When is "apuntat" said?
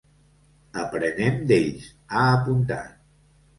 2.41-2.93